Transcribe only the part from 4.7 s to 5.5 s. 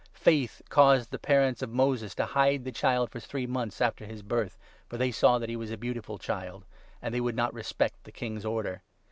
for they saw that